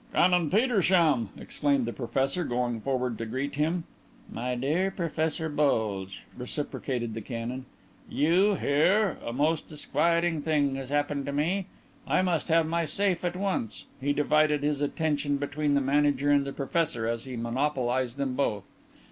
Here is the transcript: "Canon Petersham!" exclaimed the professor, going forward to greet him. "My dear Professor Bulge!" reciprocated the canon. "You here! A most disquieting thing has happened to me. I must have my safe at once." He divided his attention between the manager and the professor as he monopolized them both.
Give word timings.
"Canon 0.15 0.49
Petersham!" 0.49 1.29
exclaimed 1.37 1.85
the 1.85 1.93
professor, 1.93 2.43
going 2.43 2.79
forward 2.79 3.19
to 3.19 3.25
greet 3.27 3.53
him. 3.53 3.83
"My 4.33 4.55
dear 4.55 4.89
Professor 4.89 5.47
Bulge!" 5.47 6.23
reciprocated 6.35 7.13
the 7.13 7.21
canon. 7.21 7.65
"You 8.09 8.55
here! 8.55 9.17
A 9.23 9.31
most 9.31 9.67
disquieting 9.67 10.41
thing 10.41 10.73
has 10.73 10.89
happened 10.89 11.27
to 11.27 11.31
me. 11.31 11.67
I 12.07 12.23
must 12.23 12.47
have 12.47 12.65
my 12.65 12.85
safe 12.85 13.23
at 13.23 13.35
once." 13.35 13.85
He 13.99 14.11
divided 14.11 14.63
his 14.63 14.81
attention 14.81 15.37
between 15.37 15.75
the 15.75 15.81
manager 15.81 16.31
and 16.31 16.45
the 16.45 16.51
professor 16.51 17.07
as 17.07 17.25
he 17.25 17.37
monopolized 17.37 18.17
them 18.17 18.33
both. 18.33 18.71